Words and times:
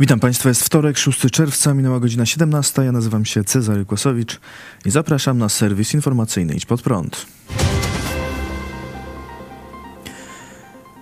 Witam 0.00 0.20
Państwa, 0.20 0.48
jest 0.48 0.64
wtorek, 0.64 0.98
6 0.98 1.20
czerwca, 1.30 1.74
minęła 1.74 2.00
godzina 2.00 2.26
17. 2.26 2.82
Ja 2.82 2.92
nazywam 2.92 3.24
się 3.24 3.44
Cezary 3.44 3.84
Kłosowicz 3.84 4.40
i 4.84 4.90
zapraszam 4.90 5.38
na 5.38 5.48
serwis 5.48 5.94
informacyjny 5.94 6.54
Idź 6.54 6.66
Pod 6.66 6.82
Prąd. 6.82 7.26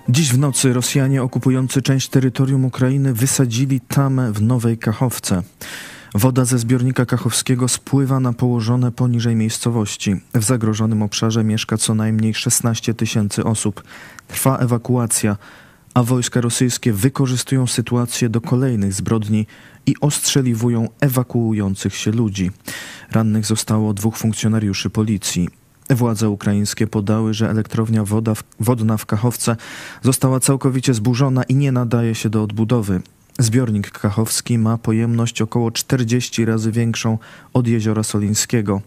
Dziś 0.09 0.32
w 0.32 0.38
nocy 0.38 0.73
Rosjanie 0.73 1.23
okupujący 1.23 1.82
część 1.82 2.09
terytorium 2.09 2.65
Ukrainy 2.65 3.15
wysadzili 3.15 3.80
tamę 3.80 4.32
w 4.32 4.42
Nowej 4.42 4.78
Kachowce. 4.78 5.43
Woda 6.15 6.45
ze 6.45 6.59
zbiornika 6.59 7.06
kachowskiego 7.06 7.68
spływa 7.68 8.20
na 8.20 8.32
położone 8.32 8.93
poniżej 8.93 9.37
miejscowości. 9.37 10.20
W 10.34 10.45
zagrożonym 10.45 11.02
obszarze 11.02 11.45
mieszka 11.45 11.77
co 11.77 11.95
najmniej 11.95 12.34
16 12.34 12.95
tysięcy 12.95 13.45
osób. 13.45 13.82
Trwa 14.29 14.59
ewakuacja 14.59 15.37
a 15.95 16.02
wojska 16.02 16.41
rosyjskie 16.41 16.92
wykorzystują 16.92 17.66
sytuację 17.66 18.28
do 18.28 18.41
kolejnych 18.41 18.92
zbrodni 18.92 19.46
i 19.87 19.95
ostrzeliwują 20.01 20.88
ewakuujących 21.01 21.96
się 21.96 22.10
ludzi. 22.10 22.51
Rannych 23.10 23.46
zostało 23.46 23.95
dwóch 23.95 24.16
funkcjonariuszy 24.16 24.90
policji. 24.90 25.48
Władze 25.90 26.29
ukraińskie 26.29 26.87
podały, 26.87 27.35
że 27.35 27.51
elektrownia 27.51 28.04
woda 28.04 28.35
w, 28.35 28.45
wodna 28.60 28.96
w 28.96 29.07
Kachowce 29.07 29.57
została 30.02 30.40
całkowicie 30.40 30.95
zburzona 30.95 31.43
i 31.43 31.54
nie 31.54 31.73
nadaje 31.73 32.15
się 32.15 32.30
do 32.30 32.43
odbudowy. 32.43 33.02
Zbiornik 33.38 33.90
kachowski 33.90 34.59
ma 34.59 34.79
pojemność 34.79 35.43
około 35.43 35.70
40 35.70 36.45
razy 36.45 36.73
większą 36.73 37.18
od 37.52 37.66
jeziora 37.66 38.02
Solińskiego. 38.02 38.82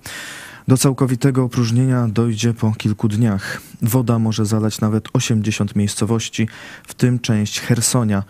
Do 0.68 0.78
całkowitego 0.78 1.44
opróżnienia 1.44 2.08
dojdzie 2.08 2.54
po 2.54 2.72
kilku 2.72 3.08
dniach. 3.08 3.62
Woda 3.82 4.20
może 4.20 4.46
zalać 4.46 4.82
nawet 4.82 5.08
80 5.14 5.76
miejscowości, 5.76 6.48
w 6.88 6.94
tym 6.94 7.20
część 7.20 7.60
Hersonia. 7.60 8.24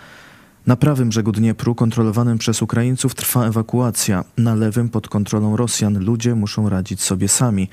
Na 0.67 0.75
prawym 0.75 1.09
brzegu 1.09 1.31
Dniepru, 1.31 1.75
kontrolowanym 1.75 2.37
przez 2.37 2.61
Ukraińców, 2.61 3.15
trwa 3.15 3.45
ewakuacja. 3.45 4.23
Na 4.37 4.55
lewym, 4.55 4.89
pod 4.89 5.09
kontrolą 5.09 5.57
Rosjan, 5.57 5.99
ludzie 5.99 6.35
muszą 6.35 6.69
radzić 6.69 7.01
sobie 7.01 7.27
sami. 7.27 7.69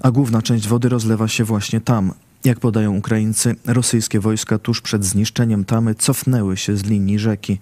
A 0.00 0.10
główna 0.10 0.42
część 0.42 0.68
wody 0.68 0.88
rozlewa 0.88 1.28
się 1.28 1.44
właśnie 1.44 1.80
tam. 1.80 2.12
Jak 2.44 2.60
podają 2.60 2.96
Ukraińcy, 2.96 3.56
rosyjskie 3.66 4.20
wojska 4.20 4.58
tuż 4.58 4.80
przed 4.80 5.04
zniszczeniem 5.04 5.64
tamy 5.64 5.94
cofnęły 5.94 6.56
się 6.56 6.76
z 6.76 6.84
linii 6.84 7.18
rzeki. 7.18 7.58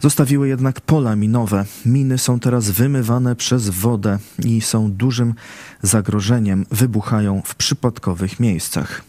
Zostawiły 0.00 0.48
jednak 0.48 0.80
pola 0.80 1.16
minowe. 1.16 1.64
Miny 1.86 2.18
są 2.18 2.40
teraz 2.40 2.70
wymywane 2.70 3.36
przez 3.36 3.68
wodę 3.68 4.18
i 4.44 4.60
są 4.60 4.92
dużym 4.92 5.34
zagrożeniem. 5.82 6.66
Wybuchają 6.70 7.42
w 7.44 7.54
przypadkowych 7.54 8.40
miejscach. 8.40 9.02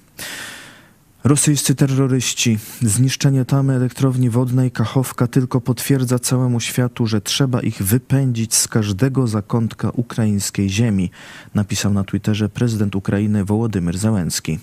Rosyjscy 1.23 1.75
terroryści. 1.75 2.57
Zniszczenie 2.81 3.45
tamy 3.45 3.73
elektrowni 3.73 4.29
wodnej 4.29 4.71
Kachowka 4.71 5.27
tylko 5.27 5.61
potwierdza 5.61 6.19
całemu 6.19 6.59
światu, 6.59 7.07
że 7.07 7.21
trzeba 7.21 7.61
ich 7.61 7.83
wypędzić 7.83 8.55
z 8.55 8.67
każdego 8.67 9.27
zakątka 9.27 9.89
ukraińskiej 9.89 10.69
ziemi, 10.69 11.11
napisał 11.55 11.93
na 11.93 12.03
Twitterze 12.03 12.49
prezydent 12.49 12.95
Ukrainy 12.95 13.45
Wołodymyr 13.45 13.97
Załęcki. 13.97 14.59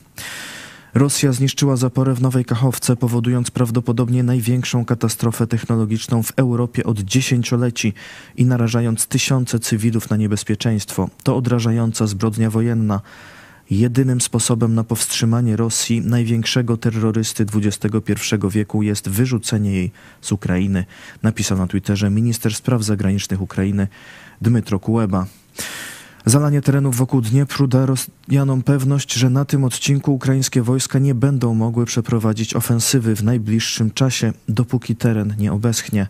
Rosja 0.97 1.33
zniszczyła 1.33 1.77
zaporę 1.77 2.15
w 2.15 2.23
Nowej 2.23 2.45
Kachowce, 2.45 2.97
powodując 2.97 3.51
prawdopodobnie 3.51 4.23
największą 4.23 4.85
katastrofę 4.85 5.47
technologiczną 5.47 6.23
w 6.23 6.33
Europie 6.37 6.85
od 6.85 7.01
dziesięcioleci 7.01 7.93
i 8.37 8.45
narażając 8.45 9.07
tysiące 9.07 9.59
cywilów 9.59 10.11
na 10.11 10.17
niebezpieczeństwo. 10.17 11.09
To 11.23 11.37
odrażająca 11.37 12.07
zbrodnia 12.07 12.51
wojenna. 12.51 13.01
Jedynym 13.71 14.21
sposobem 14.21 14.75
na 14.75 14.85
powstrzymanie 14.85 15.57
Rosji, 15.57 16.01
największego 16.01 16.77
terrorysty 16.77 17.47
XXI 17.55 17.97
wieku, 18.51 18.83
jest 18.83 19.09
wyrzucenie 19.09 19.73
jej 19.73 19.93
z 20.21 20.33
Ukrainy, 20.33 20.85
napisał 21.23 21.59
na 21.59 21.67
Twitterze 21.67 22.11
minister 22.11 22.55
spraw 22.55 22.83
zagranicznych 22.83 23.43
Ukrainy 23.43 23.89
Dmytro 24.41 24.79
Kuleba. 24.79 25.27
Zalanie 26.29 26.63
terenów 26.63 26.97
wokół 26.97 27.21
Dniepru 27.21 27.67
da 27.67 27.87
Rosjanom 27.87 28.63
pewność, 28.63 29.13
że 29.13 29.31
na 29.31 29.45
tym 29.45 29.65
odcinku 29.65 30.15
ukraińskie 30.15 30.63
wojska 30.63 30.99
nie 30.99 31.15
będą 31.15 31.55
mogły 31.55 31.87
przeprowadzić 31.87 32.57
ofensywy 32.57 33.17
w 33.17 33.25
najbliższym 33.25 33.91
czasie, 33.91 34.33
dopóki 34.49 34.97
teren 34.97 35.35
nie 35.39 35.53
obeschnie. 35.53 36.07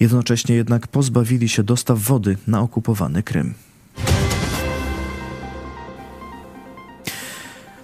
Jednocześnie 0.00 0.54
jednak 0.54 0.88
pozbawili 0.88 1.48
się 1.48 1.62
dostaw 1.62 1.98
wody 1.98 2.36
na 2.46 2.60
okupowany 2.60 3.22
Krym. 3.22 3.54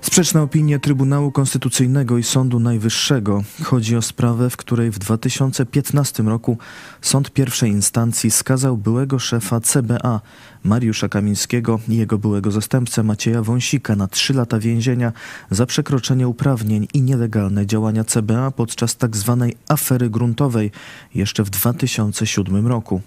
Sprzeczne 0.03 0.43
opinie 0.43 0.79
Trybunału 0.79 1.33
Konstytucyjnego 1.33 2.19
i 2.19 2.23
Sądu 2.23 2.61
Najwyższego. 2.61 3.43
Chodzi 3.63 3.97
o 3.97 4.03
sprawę, 4.03 4.51
w 4.51 4.57
której 4.57 4.91
w 4.91 4.99
2015 4.99 6.23
roku 6.23 6.59
sąd 7.01 7.31
pierwszej 7.31 7.71
instancji 7.71 8.31
skazał 8.31 8.77
byłego 8.77 9.19
szefa 9.19 9.61
CBA 9.61 10.21
Mariusza 10.65 11.09
Kamińskiego 11.09 11.81
i 11.89 11.97
jego 11.97 12.19
byłego 12.19 12.51
zastępcę 12.51 13.03
Macieja 13.03 13.43
Wąsika 13.43 13.97
na 13.97 14.09
trzy 14.09 14.35
lata 14.35 14.59
więzienia 14.59 15.13
za 15.51 15.67
przekroczenie 15.67 16.29
uprawnień 16.29 16.89
i 16.95 17.03
nielegalne 17.03 17.67
działania 17.67 18.05
CBA 18.05 18.51
podczas 18.51 18.97
tzw. 18.97 19.37
Tak 19.41 19.59
afery 19.69 20.11
gruntowej 20.11 20.71
jeszcze 21.15 21.45
w 21.45 21.51
2007 21.51 22.67
roku. 22.67 23.01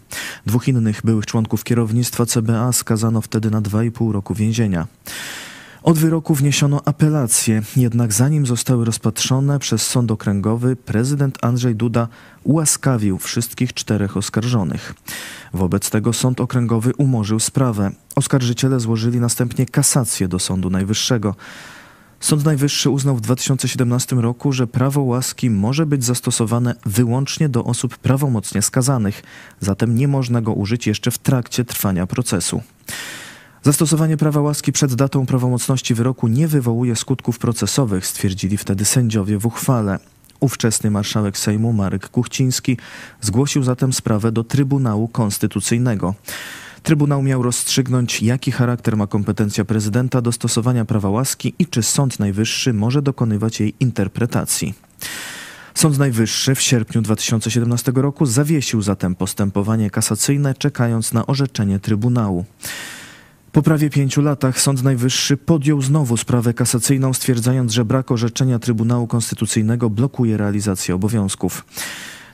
Dwóch 0.45 0.67
innych 0.67 1.01
byłych 1.03 1.25
członków 1.25 1.63
kierownictwa 1.63 2.25
CBA 2.25 2.71
skazano 2.71 3.21
wtedy 3.21 3.51
na 3.51 3.61
2,5 3.61 4.11
roku 4.11 4.33
więzienia. 4.33 4.87
Od 5.83 5.97
wyroku 5.97 6.35
wniesiono 6.35 6.81
apelacje, 6.85 7.61
jednak 7.75 8.13
zanim 8.13 8.45
zostały 8.45 8.85
rozpatrzone 8.85 9.59
przez 9.59 9.87
sąd 9.87 10.11
okręgowy, 10.11 10.75
prezydent 10.75 11.37
Andrzej 11.41 11.75
Duda 11.75 12.07
ułaskawił 12.43 13.17
wszystkich 13.17 13.73
czterech 13.73 14.17
oskarżonych. 14.17 14.93
Wobec 15.53 15.89
tego 15.89 16.13
sąd 16.13 16.41
okręgowy 16.41 16.91
umorzył 16.97 17.39
sprawę. 17.39 17.91
Oskarżyciele 18.15 18.79
złożyli 18.79 19.19
następnie 19.19 19.65
kasację 19.65 20.27
do 20.27 20.39
Sądu 20.39 20.69
Najwyższego. 20.69 21.35
Sąd 22.19 22.45
Najwyższy 22.45 22.89
uznał 22.89 23.15
w 23.15 23.21
2017 23.21 24.15
roku, 24.15 24.51
że 24.51 24.67
prawo 24.67 25.01
łaski 25.01 25.49
może 25.49 25.85
być 25.85 26.03
zastosowane 26.03 26.75
wyłącznie 26.85 27.49
do 27.49 27.63
osób 27.63 27.97
prawomocnie 27.97 28.61
skazanych, 28.61 29.23
zatem 29.59 29.95
nie 29.95 30.07
można 30.07 30.41
go 30.41 30.53
użyć 30.53 30.87
jeszcze 30.87 31.11
w 31.11 31.17
trakcie 31.17 31.65
trwania 31.65 32.07
procesu. 32.07 32.61
Zastosowanie 33.63 34.17
prawa 34.17 34.41
łaski 34.41 34.71
przed 34.71 34.95
datą 34.95 35.25
prawomocności 35.25 35.93
wyroku 35.93 36.27
nie 36.27 36.47
wywołuje 36.47 36.95
skutków 36.95 37.39
procesowych, 37.39 38.07
stwierdzili 38.07 38.57
wtedy 38.57 38.85
sędziowie 38.85 39.37
w 39.37 39.45
uchwale. 39.45 39.99
Ówczesny 40.39 40.91
marszałek 40.91 41.37
Sejmu 41.37 41.73
Marek 41.73 42.09
Kuchciński 42.09 42.77
zgłosił 43.21 43.63
zatem 43.63 43.93
sprawę 43.93 44.31
do 44.31 44.43
Trybunału 44.43 45.07
Konstytucyjnego. 45.07 46.15
Trybunał 46.83 47.21
miał 47.21 47.43
rozstrzygnąć, 47.43 48.21
jaki 48.21 48.51
charakter 48.51 48.97
ma 48.97 49.07
kompetencja 49.07 49.65
prezydenta 49.65 50.21
do 50.21 50.31
stosowania 50.31 50.85
prawa 50.85 51.09
łaski 51.09 51.53
i 51.59 51.65
czy 51.65 51.83
Sąd 51.83 52.19
Najwyższy 52.19 52.73
może 52.73 53.01
dokonywać 53.01 53.59
jej 53.59 53.73
interpretacji. 53.79 54.73
Sąd 55.73 55.97
Najwyższy 55.97 56.55
w 56.55 56.61
sierpniu 56.61 57.01
2017 57.01 57.91
roku 57.95 58.25
zawiesił 58.25 58.81
zatem 58.81 59.15
postępowanie 59.15 59.89
kasacyjne, 59.89 60.53
czekając 60.53 61.13
na 61.13 61.25
orzeczenie 61.25 61.79
Trybunału. 61.79 62.45
Po 63.53 63.61
prawie 63.61 63.89
pięciu 63.89 64.21
latach 64.21 64.61
Sąd 64.61 64.83
Najwyższy 64.83 65.37
podjął 65.37 65.81
znowu 65.81 66.17
sprawę 66.17 66.53
kasacyjną, 66.53 67.13
stwierdzając, 67.13 67.71
że 67.71 67.85
brak 67.85 68.11
orzeczenia 68.11 68.59
Trybunału 68.59 69.07
Konstytucyjnego 69.07 69.89
blokuje 69.89 70.37
realizację 70.37 70.95
obowiązków. 70.95 71.65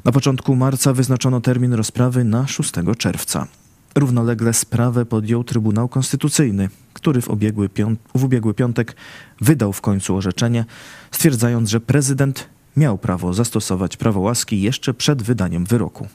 Na 0.05 0.11
początku 0.11 0.55
marca 0.55 0.93
wyznaczono 0.93 1.41
termin 1.41 1.73
rozprawy 1.73 2.23
na 2.23 2.47
6 2.47 2.71
czerwca. 2.97 3.47
Równolegle 3.95 4.53
sprawę 4.53 5.05
podjął 5.05 5.43
Trybunał 5.43 5.89
Konstytucyjny, 5.89 6.69
który 6.93 7.21
w 7.21 7.29
ubiegły, 7.29 7.69
w 8.15 8.23
ubiegły 8.23 8.53
piątek 8.53 8.95
wydał 9.41 9.73
w 9.73 9.81
końcu 9.81 10.15
orzeczenie, 10.15 10.65
stwierdzając, 11.11 11.69
że 11.69 11.79
prezydent 11.79 12.49
miał 12.77 12.97
prawo 12.97 13.33
zastosować 13.33 13.97
prawo 13.97 14.19
łaski 14.19 14.61
jeszcze 14.61 14.93
przed 14.93 15.21
wydaniem 15.23 15.65
wyroku. 15.65 16.07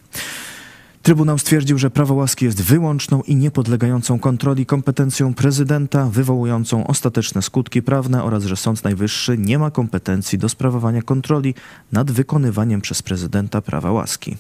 Trybunał 1.04 1.38
stwierdził, 1.38 1.78
że 1.78 1.90
prawo 1.90 2.14
łaski 2.14 2.44
jest 2.44 2.62
wyłączną 2.62 3.22
i 3.22 3.36
niepodlegającą 3.36 4.18
kontroli 4.18 4.66
kompetencją 4.66 5.34
prezydenta, 5.34 6.08
wywołującą 6.10 6.86
ostateczne 6.86 7.42
skutki 7.42 7.82
prawne 7.82 8.24
oraz 8.24 8.44
że 8.44 8.56
Sąd 8.56 8.84
Najwyższy 8.84 9.38
nie 9.38 9.58
ma 9.58 9.70
kompetencji 9.70 10.38
do 10.38 10.48
sprawowania 10.48 11.02
kontroli 11.02 11.54
nad 11.92 12.10
wykonywaniem 12.10 12.80
przez 12.80 13.02
prezydenta 13.02 13.62
prawa 13.62 13.92
łaski. 13.92 14.36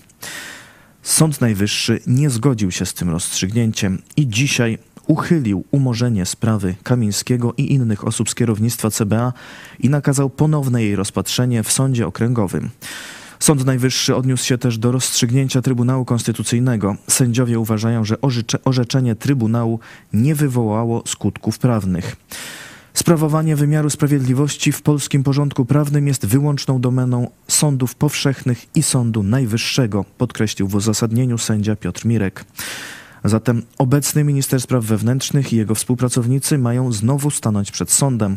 Sąd 1.02 1.40
Najwyższy 1.40 2.00
nie 2.06 2.30
zgodził 2.30 2.70
się 2.70 2.86
z 2.86 2.94
tym 2.94 3.10
rozstrzygnięciem 3.10 4.02
i 4.16 4.28
dzisiaj 4.28 4.78
uchylił 5.06 5.64
umorzenie 5.70 6.26
sprawy 6.26 6.74
Kamińskiego 6.82 7.54
i 7.56 7.72
innych 7.72 8.06
osób 8.06 8.30
z 8.30 8.34
kierownictwa 8.34 8.90
CBA 8.90 9.32
i 9.80 9.88
nakazał 9.88 10.30
ponowne 10.30 10.82
jej 10.82 10.96
rozpatrzenie 10.96 11.62
w 11.62 11.72
sądzie 11.72 12.06
okręgowym. 12.06 12.70
Sąd 13.44 13.64
Najwyższy 13.64 14.16
odniósł 14.16 14.44
się 14.44 14.58
też 14.58 14.78
do 14.78 14.92
rozstrzygnięcia 14.92 15.62
Trybunału 15.62 16.04
Konstytucyjnego. 16.04 16.96
Sędziowie 17.08 17.58
uważają, 17.58 18.04
że 18.04 18.16
orzeczenie 18.64 19.14
Trybunału 19.14 19.80
nie 20.12 20.34
wywołało 20.34 21.02
skutków 21.06 21.58
prawnych. 21.58 22.16
Sprawowanie 22.94 23.56
wymiaru 23.56 23.90
sprawiedliwości 23.90 24.72
w 24.72 24.82
polskim 24.82 25.22
porządku 25.22 25.64
prawnym 25.64 26.06
jest 26.06 26.26
wyłączną 26.26 26.80
domeną 26.80 27.30
sądów 27.48 27.94
powszechnych 27.94 28.66
i 28.76 28.82
Sądu 28.82 29.22
Najwyższego, 29.22 30.04
podkreślił 30.18 30.68
w 30.68 30.74
uzasadnieniu 30.74 31.38
sędzia 31.38 31.76
Piotr 31.76 32.06
Mirek. 32.06 32.44
Zatem 33.24 33.62
obecny 33.78 34.24
minister 34.24 34.60
spraw 34.60 34.84
wewnętrznych 34.84 35.52
i 35.52 35.56
jego 35.56 35.74
współpracownicy 35.74 36.58
mają 36.58 36.92
znowu 36.92 37.30
stanąć 37.30 37.70
przed 37.70 37.90
sądem, 37.90 38.36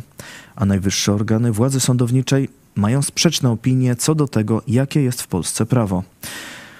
a 0.55 0.65
najwyższe 0.65 1.13
organy 1.13 1.51
władzy 1.51 1.79
sądowniczej 1.79 2.49
mają 2.77 3.01
sprzeczne 3.01 3.51
opinie 3.51 3.95
co 3.95 4.15
do 4.15 4.27
tego, 4.27 4.61
jakie 4.67 5.01
jest 5.01 5.21
w 5.21 5.27
Polsce 5.27 5.65
prawo. 5.65 6.03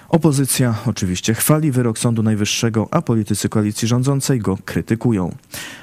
Opozycja 0.08 0.74
oczywiście 0.86 1.34
chwali 1.34 1.70
wyrok 1.70 1.98
Sądu 1.98 2.22
Najwyższego, 2.22 2.88
a 2.90 3.02
politycy 3.02 3.48
koalicji 3.48 3.88
rządzącej 3.88 4.38
go 4.38 4.58
krytykują. 4.64 5.34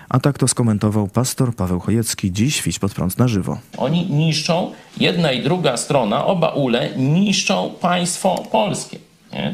A 0.10 0.20
tak 0.20 0.38
to 0.38 0.48
skomentował 0.48 1.08
pastor 1.08 1.56
Paweł 1.56 1.80
Chojecki 1.80 2.32
dziś 2.32 2.62
w 2.62 2.68
Idź 2.68 2.80
pod 2.80 2.94
prąd 2.94 3.18
na 3.18 3.28
żywo. 3.28 3.58
Oni 3.78 4.06
niszczą, 4.06 4.72
jedna 4.98 5.32
i 5.32 5.44
druga 5.44 5.78
strona, 5.78 6.26
oba 6.26 6.50
ule 6.50 6.90
niszczą 6.98 7.72
państwo 7.82 8.44
polskie. 8.52 8.98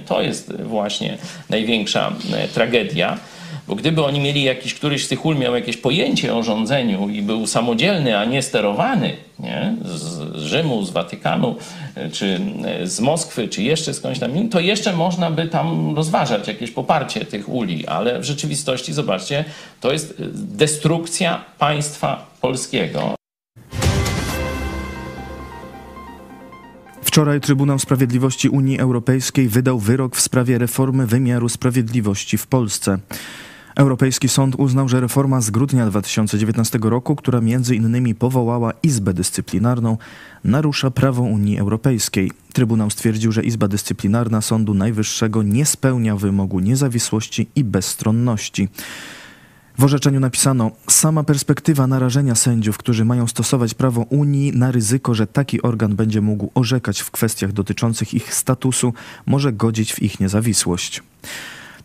To 0.05 0.21
jest 0.21 0.61
właśnie 0.61 1.17
największa 1.49 2.11
e, 2.33 2.47
tragedia. 2.47 3.17
Bo 3.67 3.75
gdyby 3.75 4.03
oni 4.03 4.19
mieli 4.19 4.43
jakiś, 4.43 4.73
któryś 4.73 5.05
z 5.05 5.07
tych 5.07 5.25
ul 5.25 5.37
miał 5.37 5.55
jakieś 5.55 5.77
pojęcie 5.77 6.35
o 6.35 6.43
rządzeniu 6.43 7.09
i 7.09 7.21
był 7.21 7.47
samodzielny, 7.47 8.17
a 8.17 8.25
nie 8.25 8.41
sterowany 8.41 9.17
nie? 9.41 9.75
Z, 9.85 10.35
Rzymu, 10.35 10.85
z 10.85 10.91
Watykanu, 10.91 11.55
e, 11.95 12.09
czy 12.09 12.39
e, 12.65 12.87
z 12.87 12.99
Moskwy, 12.99 13.47
czy 13.47 13.63
jeszcze 13.63 13.93
skądś 13.93 14.19
tam, 14.19 14.49
to 14.49 14.59
jeszcze 14.59 14.93
można 14.93 15.31
by 15.31 15.47
tam 15.47 15.95
rozważać 15.95 16.47
jakieś 16.47 16.71
poparcie 16.71 17.25
tych 17.25 17.49
uli, 17.49 17.87
ale 17.87 18.19
w 18.19 18.23
rzeczywistości, 18.23 18.93
zobaczcie, 18.93 19.45
to 19.81 19.91
jest 19.91 20.15
destrukcja 20.33 21.45
państwa 21.59 22.31
polskiego. 22.41 23.15
Wczoraj 27.03 27.41
Trybunał 27.41 27.79
Sprawiedliwości 27.79 28.49
Unii 28.49 28.79
Europejskiej 28.79 29.47
wydał 29.47 29.79
wyrok 29.79 30.15
w 30.15 30.21
sprawie 30.21 30.57
reformy 30.57 31.07
wymiaru 31.07 31.49
sprawiedliwości 31.49 32.37
w 32.37 32.47
Polsce. 32.47 32.99
Europejski 33.75 34.29
Sąd 34.29 34.55
uznał, 34.55 34.89
że 34.89 35.01
reforma 35.01 35.41
z 35.41 35.49
grudnia 35.49 35.85
2019 35.85 36.79
roku, 36.81 37.15
która 37.15 37.41
między 37.41 37.75
innymi 37.75 38.15
powołała 38.15 38.71
Izbę 38.83 39.13
Dyscyplinarną, 39.13 39.97
narusza 40.43 40.91
prawo 40.91 41.21
Unii 41.21 41.59
Europejskiej. 41.59 42.31
Trybunał 42.53 42.89
stwierdził, 42.89 43.31
że 43.31 43.43
Izba 43.43 43.67
Dyscyplinarna 43.67 44.41
Sądu 44.41 44.73
Najwyższego 44.73 45.43
nie 45.43 45.65
spełnia 45.65 46.15
wymogu 46.15 46.59
niezawisłości 46.59 47.47
i 47.55 47.63
bezstronności. 47.63 48.69
W 49.77 49.83
orzeczeniu 49.83 50.19
napisano, 50.19 50.71
sama 50.89 51.23
perspektywa 51.23 51.87
narażenia 51.87 52.35
sędziów, 52.35 52.77
którzy 52.77 53.05
mają 53.05 53.27
stosować 53.27 53.73
prawo 53.73 54.01
Unii 54.01 54.51
na 54.57 54.71
ryzyko, 54.71 55.13
że 55.13 55.27
taki 55.27 55.61
organ 55.61 55.95
będzie 55.95 56.21
mógł 56.21 56.51
orzekać 56.55 56.99
w 56.99 57.11
kwestiach 57.11 57.51
dotyczących 57.51 58.13
ich 58.13 58.33
statusu, 58.33 58.93
może 59.25 59.53
godzić 59.53 59.93
w 59.93 60.01
ich 60.01 60.19
niezawisłość. 60.19 61.03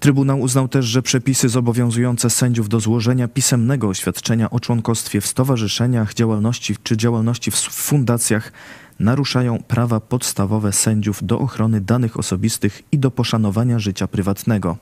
Trybunał 0.01 0.41
uznał 0.41 0.69
też, 0.69 0.87
że 0.87 1.03
przepisy 1.03 1.49
zobowiązujące 1.49 2.31
sędziów 2.31 2.69
do 2.69 2.81
złożenia 2.81 3.29
pisemnego 3.29 3.89
oświadczenia 3.89 4.51
o 4.51 4.61
członkostwie 4.61 5.21
w 5.21 5.27
stowarzyszeniach, 5.27 6.15
działalności 6.15 6.77
czy 6.83 6.97
działalności 6.97 7.51
w 7.51 7.55
fundacjach 7.55 8.53
naruszają 9.01 9.63
prawa 9.63 10.01
podstawowe 10.01 10.73
sędziów 10.73 11.27
do 11.27 11.39
ochrony 11.39 11.81
danych 11.81 12.17
osobistych 12.17 12.83
i 12.93 12.99
do 12.99 13.11
poszanowania 13.11 13.79
życia 13.79 14.07
prywatnego. 14.07 14.77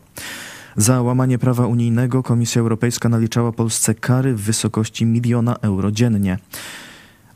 Za 0.77 1.03
łamanie 1.03 1.39
prawa 1.39 1.67
unijnego 1.67 2.23
Komisja 2.23 2.61
Europejska 2.61 3.09
naliczała 3.09 3.53
Polsce 3.53 3.95
kary 3.95 4.35
w 4.35 4.41
wysokości 4.41 5.07
miliona 5.07 5.57
euro 5.57 5.91
dziennie. 5.91 6.39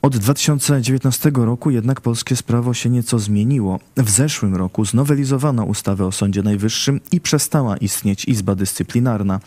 Od 0.02 0.16
2019 0.16 1.30
roku 1.34 1.70
jednak 1.70 2.00
polskie 2.00 2.34
prawo 2.46 2.74
się 2.74 2.90
nieco 2.90 3.18
zmieniło. 3.18 3.80
W 3.96 4.10
zeszłym 4.10 4.54
roku 4.54 4.84
znowelizowano 4.84 5.64
ustawę 5.64 6.06
o 6.06 6.12
Sądzie 6.12 6.42
Najwyższym 6.42 7.00
i 7.12 7.20
przestała 7.20 7.76
istnieć 7.76 8.24
Izba 8.24 8.54
Dyscyplinarna. 8.54 9.40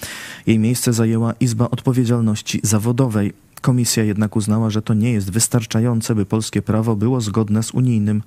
Jej 0.47 0.59
miejsce 0.59 0.93
zajęła 0.93 1.33
Izba 1.39 1.69
Odpowiedzialności 1.69 2.59
Zawodowej. 2.63 3.33
Komisja 3.61 4.03
jednak 4.03 4.35
uznała, 4.35 4.69
że 4.69 4.81
to 4.81 4.93
nie 4.93 5.11
jest 5.11 5.31
wystarczające, 5.31 6.15
by 6.15 6.25
polskie 6.25 6.61
prawo 6.61 6.95
było 6.95 7.21
zgodne 7.21 7.63
z 7.63 7.71
unijnym. 7.71 8.23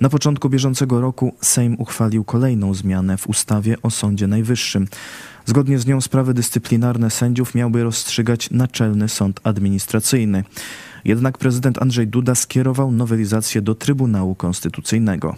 Na 0.00 0.08
początku 0.08 0.48
bieżącego 0.48 1.00
roku 1.00 1.34
Sejm 1.40 1.76
uchwalił 1.78 2.24
kolejną 2.24 2.74
zmianę 2.74 3.16
w 3.16 3.26
ustawie 3.26 3.76
o 3.82 3.90
Sądzie 3.90 4.26
Najwyższym. 4.26 4.86
Zgodnie 5.46 5.78
z 5.78 5.86
nią 5.86 6.00
sprawy 6.00 6.34
dyscyplinarne 6.34 7.10
sędziów 7.10 7.54
miałby 7.54 7.84
rozstrzygać 7.84 8.50
Naczelny 8.50 9.08
Sąd 9.08 9.40
Administracyjny. 9.44 10.44
Jednak 11.04 11.38
prezydent 11.38 11.82
Andrzej 11.82 12.06
Duda 12.06 12.34
skierował 12.34 12.92
nowelizację 12.92 13.62
do 13.62 13.74
Trybunału 13.74 14.34
Konstytucyjnego. 14.34 15.36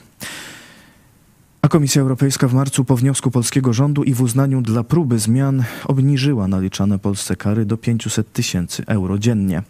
A 1.63 1.69
Komisja 1.69 2.03
Europejska 2.03 2.49
w 2.49 2.55
marcu 2.55 2.85
po 2.85 2.97
wniosku 2.97 3.31
polskiego 3.31 3.73
rządu 3.73 4.05
i 4.05 4.15
w 4.15 4.23
uznaniu 4.23 4.63
dla 4.63 4.85
próby 4.85 5.19
zmian 5.19 5.65
obniżyła 5.85 6.49
naliczane 6.49 6.99
Polsce 6.99 7.37
kary 7.37 7.65
do 7.65 7.77
500 7.77 8.33
tysięcy 8.33 8.83
euro 8.87 9.19
dziennie. 9.19 9.63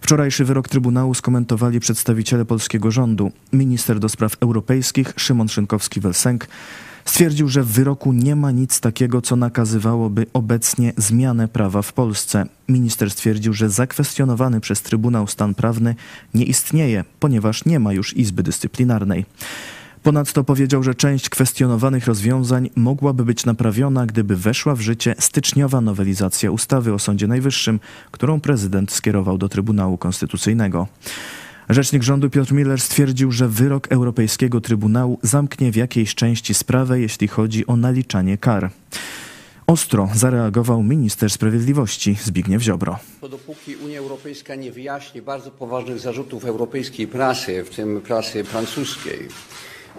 Wczorajszy 0.00 0.44
wyrok 0.44 0.68
Trybunału 0.68 1.14
skomentowali 1.14 1.80
przedstawiciele 1.80 2.44
polskiego 2.44 2.90
rządu. 2.90 3.32
Minister 3.52 3.98
do 3.98 4.08
spraw 4.08 4.36
europejskich 4.40 5.12
Szymon 5.16 5.46
Szynkowski-Welsenk 5.46 6.38
stwierdził, 7.06 7.48
że 7.48 7.62
w 7.62 7.72
wyroku 7.72 8.12
nie 8.12 8.36
ma 8.36 8.50
nic 8.50 8.80
takiego, 8.80 9.22
co 9.22 9.36
nakazywałoby 9.36 10.26
obecnie 10.32 10.92
zmianę 10.96 11.48
prawa 11.48 11.82
w 11.82 11.92
Polsce. 11.92 12.46
Minister 12.68 13.10
stwierdził, 13.10 13.52
że 13.52 13.70
zakwestionowany 13.70 14.60
przez 14.60 14.82
Trybunał 14.82 15.26
stan 15.26 15.54
prawny 15.54 15.94
nie 16.34 16.44
istnieje, 16.44 17.04
ponieważ 17.20 17.64
nie 17.64 17.80
ma 17.80 17.92
już 17.92 18.16
Izby 18.16 18.42
Dyscyplinarnej. 18.42 19.24
Ponadto 20.02 20.44
powiedział, 20.44 20.82
że 20.82 20.94
część 20.94 21.28
kwestionowanych 21.28 22.06
rozwiązań 22.06 22.70
mogłaby 22.76 23.24
być 23.24 23.46
naprawiona, 23.46 24.06
gdyby 24.06 24.36
weszła 24.36 24.74
w 24.74 24.80
życie 24.80 25.14
styczniowa 25.18 25.80
nowelizacja 25.80 26.50
ustawy 26.50 26.94
o 26.94 26.98
Sądzie 26.98 27.26
Najwyższym, 27.26 27.80
którą 28.10 28.40
prezydent 28.40 28.92
skierował 28.92 29.38
do 29.38 29.48
Trybunału 29.48 29.98
Konstytucyjnego. 29.98 30.88
Rzecznik 31.68 32.02
rządu 32.02 32.30
Piotr 32.30 32.52
Miller 32.52 32.80
stwierdził, 32.80 33.32
że 33.32 33.48
wyrok 33.48 33.92
Europejskiego 33.92 34.60
Trybunału 34.60 35.18
zamknie 35.22 35.72
w 35.72 35.76
jakiejś 35.76 36.14
części 36.14 36.54
sprawę, 36.54 37.00
jeśli 37.00 37.28
chodzi 37.28 37.66
o 37.66 37.76
naliczanie 37.76 38.38
kar. 38.38 38.70
Ostro 39.66 40.08
zareagował 40.14 40.82
minister 40.82 41.30
sprawiedliwości 41.30 42.16
Zbigniew 42.24 42.62
Ziobro. 42.62 42.98
To 43.20 43.28
dopóki 43.28 43.76
Unia 43.76 43.98
Europejska 43.98 44.54
nie 44.54 44.72
wyjaśni 44.72 45.22
bardzo 45.22 45.50
poważnych 45.50 45.98
zarzutów 45.98 46.44
europejskiej 46.44 47.06
prasy, 47.06 47.64
w 47.64 47.70
tym 47.70 48.00
prasy 48.00 48.44
francuskiej, 48.44 49.28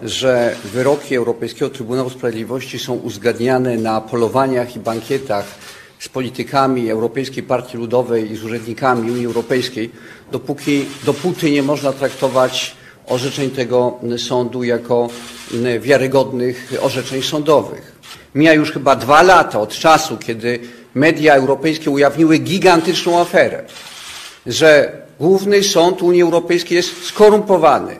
że 0.02 0.56
wyroki 0.72 1.16
Europejskiego 1.16 1.70
Trybunału 1.70 2.10
Sprawiedliwości 2.10 2.78
są 2.78 2.94
uzgadniane 2.94 3.76
na 3.76 4.00
polowaniach 4.00 4.76
i 4.76 4.80
bankietach 4.80 5.44
z 5.98 6.08
politykami 6.08 6.90
Europejskiej 6.90 7.42
Partii 7.42 7.76
Ludowej 7.76 8.32
i 8.32 8.36
z 8.36 8.44
urzędnikami 8.44 9.10
Unii 9.10 9.26
Europejskiej, 9.26 9.90
dopóki, 10.32 10.84
dopóty 11.04 11.50
nie 11.50 11.62
można 11.62 11.92
traktować 11.92 12.76
orzeczeń 13.06 13.50
tego 13.50 13.98
sądu 14.16 14.64
jako 14.64 15.08
wiarygodnych 15.80 16.72
orzeczeń 16.80 17.22
sądowych. 17.22 17.98
Mija 18.34 18.52
już 18.52 18.72
chyba 18.72 18.96
dwa 18.96 19.22
lata 19.22 19.60
od 19.60 19.72
czasu, 19.72 20.16
kiedy 20.16 20.58
media 20.94 21.34
europejskie 21.34 21.90
ujawniły 21.90 22.38
gigantyczną 22.38 23.20
aferę, 23.20 23.64
że 24.46 24.98
Główny 25.20 25.62
Sąd 25.62 26.02
Unii 26.02 26.22
Europejskiej 26.22 26.76
jest 26.76 27.04
skorumpowany, 27.04 27.96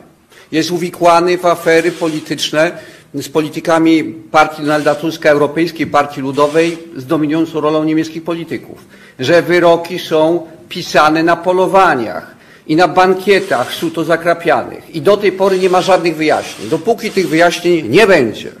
jest 0.51 0.71
uwikłany 0.71 1.37
w 1.37 1.45
afery 1.45 1.91
polityczne 1.91 2.71
z 3.13 3.29
politykami 3.29 4.03
partii 4.31 4.61
Donalda 4.61 4.95
Tuska, 4.95 5.29
Europejskiej 5.29 5.87
Partii 5.87 6.21
Ludowej 6.21 6.77
z 6.95 7.05
dominującą 7.05 7.61
rolą 7.61 7.83
niemieckich 7.83 8.23
polityków, 8.23 8.85
że 9.19 9.41
wyroki 9.41 9.99
są 9.99 10.47
pisane 10.69 11.23
na 11.23 11.35
polowaniach 11.35 12.35
i 12.67 12.75
na 12.75 12.87
bankietach 12.87 13.73
suto 13.73 14.03
zakrapianych 14.03 14.95
i 14.95 15.01
do 15.01 15.17
tej 15.17 15.31
pory 15.31 15.59
nie 15.59 15.69
ma 15.69 15.81
żadnych 15.81 16.15
wyjaśnień. 16.15 16.69
Dopóki 16.69 17.11
tych 17.11 17.29
wyjaśnień 17.29 17.89
nie 17.89 18.07
będzie, 18.07 18.51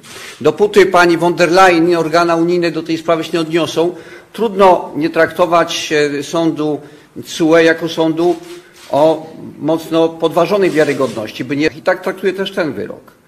dopóty 0.41 0.85
pani 0.85 1.17
von 1.17 1.33
der 1.33 1.51
Leyen 1.51 1.89
i 1.89 1.95
organa 1.95 2.35
unijne 2.35 2.71
do 2.71 2.83
tej 2.83 2.97
sprawy 2.97 3.23
się 3.23 3.29
nie 3.33 3.39
odniosą, 3.39 3.95
trudno 4.33 4.91
nie 4.95 5.09
traktować 5.09 5.93
sądu 6.21 6.81
CUE 7.25 7.57
jako 7.57 7.89
sądu 7.89 8.35
o 8.91 9.29
mocno 9.59 10.09
podważonej 10.09 10.69
wiarygodności, 10.69 11.43
by 11.43 11.57
nie, 11.57 11.69
i 11.77 11.81
tak 11.81 12.03
traktuje 12.03 12.33
też 12.33 12.51
ten 12.51 12.73
wyrok. 12.73 13.18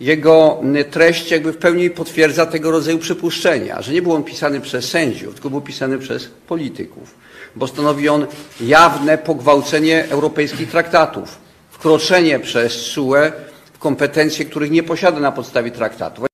Jego 0.00 0.60
treść 0.90 1.30
jakby 1.30 1.52
w 1.52 1.56
pełni 1.56 1.90
potwierdza 1.90 2.46
tego 2.46 2.70
rodzaju 2.70 2.98
przypuszczenia, 2.98 3.82
że 3.82 3.92
nie 3.92 4.02
był 4.02 4.12
on 4.12 4.24
pisany 4.24 4.60
przez 4.60 4.84
sędziów, 4.84 5.34
tylko 5.34 5.50
był 5.50 5.60
pisany 5.60 5.98
przez 5.98 6.26
polityków, 6.26 7.14
bo 7.56 7.66
stanowi 7.66 8.08
on 8.08 8.26
jawne 8.60 9.18
pogwałcenie 9.18 10.04
europejskich 10.10 10.70
traktatów, 10.70 11.38
wkroczenie 11.70 12.38
przez 12.38 12.72
SUE 12.72 13.32
w 13.72 13.78
kompetencje, 13.78 14.44
których 14.44 14.70
nie 14.70 14.82
posiada 14.82 15.20
na 15.20 15.32
podstawie 15.32 15.70
traktatów. 15.70 16.29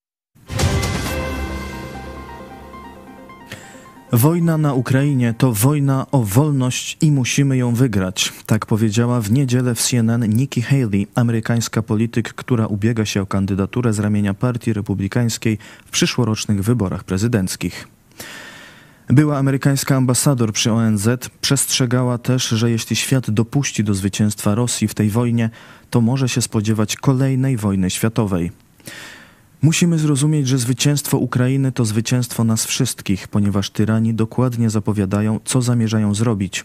Wojna 4.16 4.58
na 4.58 4.74
Ukrainie 4.74 5.34
to 5.38 5.52
wojna 5.52 6.06
o 6.12 6.22
wolność 6.22 6.96
i 7.00 7.12
musimy 7.12 7.56
ją 7.56 7.74
wygrać. 7.74 8.32
Tak 8.46 8.66
powiedziała 8.66 9.20
w 9.20 9.30
niedzielę 9.30 9.74
w 9.74 9.82
CNN 9.82 10.28
Nikki 10.28 10.62
Haley, 10.62 11.06
amerykańska 11.14 11.82
polityk, 11.82 12.34
która 12.34 12.66
ubiega 12.66 13.04
się 13.04 13.22
o 13.22 13.26
kandydaturę 13.26 13.92
z 13.92 13.98
ramienia 13.98 14.34
Partii 14.34 14.72
Republikańskiej 14.72 15.58
w 15.86 15.90
przyszłorocznych 15.90 16.62
wyborach 16.62 17.04
prezydenckich. 17.04 17.88
Była 19.08 19.38
amerykańska 19.38 19.96
ambasador 19.96 20.52
przy 20.52 20.72
ONZ 20.72 21.08
przestrzegała 21.40 22.18
też, 22.18 22.48
że 22.48 22.70
jeśli 22.70 22.96
świat 22.96 23.30
dopuści 23.30 23.84
do 23.84 23.94
zwycięstwa 23.94 24.54
Rosji 24.54 24.88
w 24.88 24.94
tej 24.94 25.10
wojnie, 25.10 25.50
to 25.90 26.00
może 26.00 26.28
się 26.28 26.42
spodziewać 26.42 26.96
kolejnej 26.96 27.56
wojny 27.56 27.90
światowej. 27.90 28.50
Musimy 29.62 29.98
zrozumieć, 29.98 30.48
że 30.48 30.58
zwycięstwo 30.58 31.18
Ukrainy 31.18 31.72
to 31.72 31.84
zwycięstwo 31.84 32.44
nas 32.44 32.64
wszystkich, 32.64 33.28
ponieważ 33.28 33.70
tyrani 33.70 34.14
dokładnie 34.14 34.70
zapowiadają, 34.70 35.40
co 35.44 35.62
zamierzają 35.62 36.14
zrobić. 36.14 36.64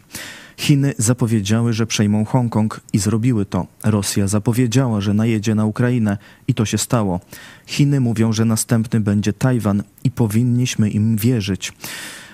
Chiny 0.57 0.93
zapowiedziały, 0.97 1.73
że 1.73 1.87
przejmą 1.87 2.25
Hongkong 2.25 2.81
i 2.93 2.99
zrobiły 2.99 3.45
to. 3.45 3.67
Rosja 3.83 4.27
zapowiedziała, 4.27 5.01
że 5.01 5.13
najedzie 5.13 5.55
na 5.55 5.65
Ukrainę 5.65 6.17
i 6.47 6.53
to 6.53 6.65
się 6.65 6.77
stało. 6.77 7.19
Chiny 7.65 7.99
mówią, 7.99 8.33
że 8.33 8.45
następny 8.45 8.99
będzie 8.99 9.33
Tajwan 9.33 9.83
i 10.03 10.11
powinniśmy 10.11 10.89
im 10.89 11.17
wierzyć. 11.17 11.73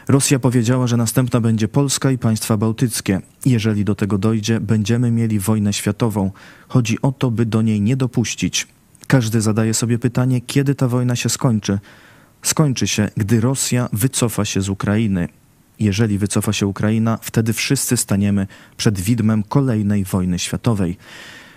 Rosja 0.07 0.39
powiedziała, 0.39 0.87
że 0.87 0.97
następna 0.97 1.41
będzie 1.41 1.67
Polska 1.67 2.11
i 2.11 2.17
państwa 2.17 2.57
bałtyckie. 2.57 3.21
Jeżeli 3.45 3.85
do 3.85 3.95
tego 3.95 4.17
dojdzie, 4.17 4.59
będziemy 4.59 5.11
mieli 5.11 5.39
wojnę 5.39 5.73
światową. 5.73 6.31
Chodzi 6.67 7.01
o 7.01 7.11
to, 7.11 7.31
by 7.31 7.45
do 7.45 7.61
niej 7.61 7.81
nie 7.81 7.97
dopuścić. 7.97 8.67
Każdy 9.07 9.41
zadaje 9.41 9.73
sobie 9.73 9.99
pytanie, 9.99 10.41
kiedy 10.41 10.75
ta 10.75 10.87
wojna 10.87 11.15
się 11.15 11.29
skończy. 11.29 11.79
Skończy 12.41 12.87
się, 12.87 13.09
gdy 13.17 13.41
Rosja 13.41 13.89
wycofa 13.93 14.45
się 14.45 14.61
z 14.61 14.69
Ukrainy. 14.69 15.27
Jeżeli 15.79 16.17
wycofa 16.17 16.53
się 16.53 16.67
Ukraina, 16.67 17.19
wtedy 17.21 17.53
wszyscy 17.53 17.97
staniemy 17.97 18.47
przed 18.77 18.99
widmem 18.99 19.43
kolejnej 19.43 20.03
wojny 20.03 20.39
światowej, 20.39 20.97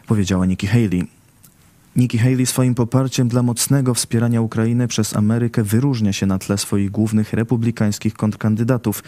powiedziała 0.06 0.46
Nikki 0.46 0.66
Haley. 0.66 1.06
Nikki 1.96 2.18
Haley 2.18 2.46
swoim 2.46 2.74
poparciem 2.74 3.28
dla 3.28 3.42
mocnego 3.42 3.94
wspierania 3.94 4.40
Ukrainy 4.40 4.88
przez 4.88 5.16
Amerykę 5.16 5.62
wyróżnia 5.62 6.12
się 6.12 6.26
na 6.26 6.38
tle 6.38 6.58
swoich 6.58 6.90
głównych 6.90 7.32
republikańskich 7.32 8.14
kontrkandydatów 8.14 9.02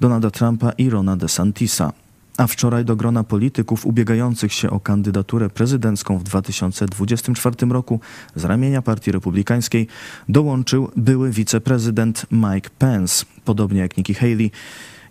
Donalda 0.00 0.30
Trumpa 0.30 0.72
i 0.72 0.90
Rona 0.90 1.16
DeSantisa. 1.16 1.92
A 2.36 2.46
wczoraj 2.46 2.84
do 2.84 2.96
grona 2.96 3.24
polityków 3.24 3.86
ubiegających 3.86 4.52
się 4.52 4.70
o 4.70 4.80
kandydaturę 4.80 5.50
prezydencką 5.50 6.18
w 6.18 6.22
2024 6.22 7.56
roku 7.70 8.00
z 8.36 8.44
ramienia 8.44 8.82
Partii 8.82 9.12
Republikańskiej 9.12 9.86
dołączył 10.28 10.90
były 10.96 11.30
wiceprezydent 11.30 12.26
Mike 12.30 12.70
Pence. 12.78 13.24
Podobnie 13.44 13.80
jak 13.80 13.96
Nikki 13.96 14.14
Haley, 14.14 14.50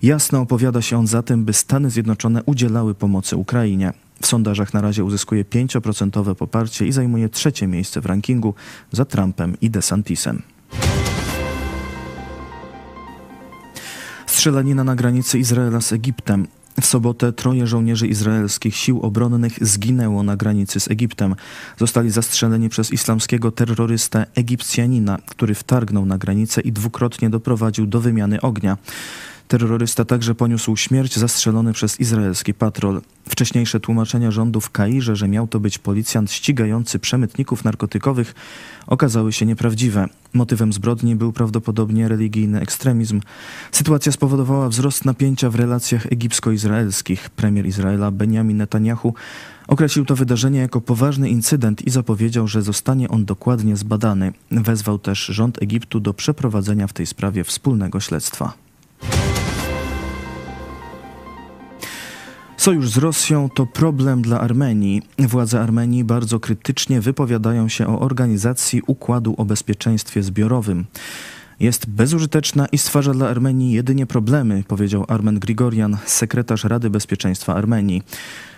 jasno 0.02 0.42
opowiada 0.42 0.82
się 0.82 0.98
on 0.98 1.08
za 1.08 1.24
tym, 1.24 1.46
by 1.46 1.54
Stany 1.54 1.90
Zjednoczone 1.90 2.44
udzielały 2.44 2.96
pomocy 2.96 3.36
Ukrainie. 3.36 3.94
W 4.22 4.28
sondażach 4.28 4.74
na 4.74 4.82
razie 4.82 5.04
uzyskuje 5.04 5.46
5% 5.46 6.36
poparcie 6.36 6.88
i 6.88 6.92
zajmuje 6.92 7.30
trzecie 7.30 7.68
miejsce 7.68 8.02
w 8.02 8.06
rankingu 8.06 8.54
za 8.92 9.06
Trumpem 9.06 9.58
i 9.62 9.70
DeSantisem. 9.70 10.42
Strzelanina 14.26 14.84
na 14.84 14.96
granicy 14.96 15.40
Izraela 15.40 15.82
z 15.82 15.94
Egiptem. 15.94 16.48
W 16.82 16.86
sobotę 16.86 17.34
troje 17.34 17.68
żołnierzy 17.68 18.08
izraelskich 18.08 18.76
sił 18.76 19.02
obronnych 19.02 19.68
zginęło 19.68 20.24
na 20.24 20.38
granicy 20.38 20.80
z 20.80 20.92
Egiptem. 20.92 21.36
Zostali 21.78 22.12
zastrzeleni 22.12 22.70
przez 22.70 22.92
islamskiego 22.92 23.52
terrorystę 23.52 24.26
Egipcjanina, 24.36 25.18
który 25.26 25.56
wtargnął 25.56 26.06
na 26.06 26.18
granicę 26.18 26.62
i 26.62 26.72
dwukrotnie 26.72 27.30
doprowadził 27.30 27.88
do 27.88 28.02
wymiany 28.02 28.42
ognia. 28.42 28.78
Terrorysta 29.52 30.06
także 30.06 30.36
poniósł 30.36 30.78
śmierć 30.78 31.18
zastrzelony 31.18 31.74
przez 31.74 32.00
izraelski 32.00 32.54
patrol. 32.54 33.02
Wcześniejsze 33.30 33.80
tłumaczenia 33.80 34.32
rządu 34.32 34.62
w 34.62 34.70
Kairze, 34.70 35.16
że 35.16 35.28
miał 35.28 35.48
to 35.48 35.60
być 35.60 35.78
policjant 35.78 36.32
ścigający 36.32 37.00
przemytników 37.00 37.64
narkotykowych, 37.64 38.36
okazały 38.88 39.34
się 39.34 39.46
nieprawdziwe. 39.46 40.08
Motywem 40.34 40.74
zbrodni 40.74 41.16
był 41.16 41.34
prawdopodobnie 41.34 42.08
religijny 42.08 42.62
ekstremizm. 42.62 43.22
Sytuacja 43.72 44.12
spowodowała 44.12 44.70
wzrost 44.70 45.06
napięcia 45.06 45.50
w 45.50 45.56
relacjach 45.56 46.06
egipsko-izraelskich. 46.06 47.30
Premier 47.30 47.66
Izraela 47.66 48.12
Benjamin 48.12 48.58
Netanyahu 48.58 49.14
określił 49.68 50.06
to 50.06 50.16
wydarzenie 50.16 50.60
jako 50.60 50.82
poważny 50.82 51.30
incydent 51.30 51.88
i 51.88 51.90
zapowiedział, 51.90 52.48
że 52.48 52.62
zostanie 52.62 53.10
on 53.10 53.26
dokładnie 53.26 53.78
zbadany. 53.78 54.34
Wezwał 54.52 55.00
też 55.00 55.26
rząd 55.26 55.62
Egiptu 55.64 56.00
do 56.00 56.14
przeprowadzenia 56.14 56.88
w 56.88 56.94
tej 56.94 57.06
sprawie 57.06 57.44
wspólnego 57.44 58.00
śledztwa. 58.00 58.71
Sojusz 62.62 62.90
z 62.90 62.98
Rosją 62.98 63.50
to 63.50 63.66
problem 63.66 64.22
dla 64.22 64.40
Armenii. 64.40 65.02
Władze 65.20 65.62
Armenii 65.62 66.04
bardzo 66.04 66.40
krytycznie 66.40 67.02
wypowiadają 67.02 67.68
się 67.68 67.88
o 67.88 68.00
organizacji 68.00 68.82
układu 68.88 69.36
o 69.38 69.46
bezpieczeństwie 69.46 70.24
zbiorowym. 70.24 70.86
Jest 71.60 71.90
bezużyteczna 71.90 72.66
i 72.66 72.78
stwarza 72.78 73.14
dla 73.14 73.30
Armenii 73.30 73.74
jedynie 73.74 74.06
problemy, 74.06 74.64
powiedział 74.68 75.06
Armen 75.08 75.40
Grigorian, 75.40 75.98
sekretarz 76.06 76.64
Rady 76.64 76.90
Bezpieczeństwa 76.90 77.56
Armenii. 77.56 78.04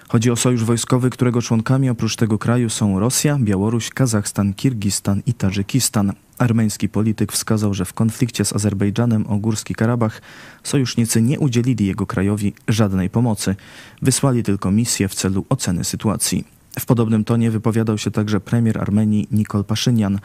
Chodzi 0.07 0.31
o 0.31 0.35
sojusz 0.35 0.63
wojskowy, 0.63 1.09
którego 1.09 1.41
członkami 1.41 1.89
oprócz 1.89 2.15
tego 2.15 2.37
kraju 2.37 2.69
są 2.69 2.99
Rosja, 2.99 3.37
Białoruś, 3.39 3.89
Kazachstan, 3.89 4.53
Kirgistan 4.53 5.21
i 5.25 5.33
Tadżykistan. 5.33 6.13
Armeński 6.37 6.89
polityk 6.89 7.31
wskazał, 7.31 7.73
że 7.73 7.85
w 7.85 7.93
konflikcie 7.93 8.45
z 8.45 8.53
Azerbejdżanem 8.53 9.27
o 9.27 9.37
Górski 9.37 9.75
Karabach 9.75 10.21
sojusznicy 10.63 11.21
nie 11.21 11.39
udzielili 11.39 11.85
jego 11.85 12.05
krajowi 12.05 12.53
żadnej 12.67 13.09
pomocy. 13.09 13.55
Wysłali 14.01 14.43
tylko 14.43 14.71
misję 14.71 15.07
w 15.07 15.15
celu 15.15 15.45
oceny 15.49 15.83
sytuacji. 15.83 16.43
W 16.79 16.85
podobnym 16.85 17.23
tonie 17.23 17.51
wypowiadał 17.51 17.97
się 17.97 18.11
także 18.11 18.39
premier 18.39 18.81
Armenii 18.81 19.27
Nikol 19.31 19.63
Paszynian, 19.63 20.19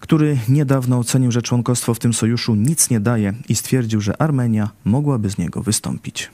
który 0.00 0.38
niedawno 0.48 0.98
ocenił, 0.98 1.32
że 1.32 1.42
członkostwo 1.42 1.94
w 1.94 1.98
tym 1.98 2.14
sojuszu 2.14 2.54
nic 2.54 2.90
nie 2.90 3.00
daje 3.00 3.34
i 3.48 3.54
stwierdził, 3.54 4.00
że 4.00 4.22
Armenia 4.22 4.70
mogłaby 4.84 5.30
z 5.30 5.38
niego 5.38 5.62
wystąpić. 5.62 6.30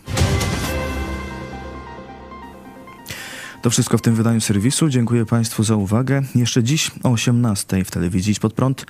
To 3.63 3.71
wszystko 3.71 3.99
w 3.99 4.03
tym 4.03 4.15
wydaniu 4.15 4.41
serwisu. 4.41 4.89
Dziękuję 4.89 5.27
Państwu 5.27 5.65
za 5.65 5.77
uwagę. 5.77 6.23
Jeszcze 6.35 6.63
dziś 6.63 6.91
o 7.03 7.11
18 7.11 7.85
w 7.85 7.91
telewizji 7.91 8.35
pod 8.41 8.53
prąd. 8.53 8.87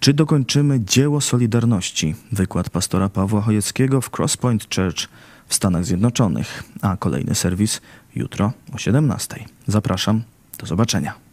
Czy 0.00 0.14
dokończymy 0.14 0.80
dzieło 0.80 1.20
Solidarności? 1.20 2.14
Wykład 2.32 2.70
pastora 2.70 3.08
Pawła 3.08 3.40
Chojeckiego 3.40 4.00
w 4.00 4.18
Crosspoint 4.18 4.74
Church 4.74 5.08
w 5.46 5.54
Stanach 5.54 5.84
Zjednoczonych. 5.84 6.62
A 6.82 6.96
kolejny 6.96 7.34
serwis 7.34 7.80
jutro 8.14 8.52
o 8.72 8.78
17. 8.78 9.44
Zapraszam. 9.66 10.22
Do 10.58 10.66
zobaczenia. 10.66 11.31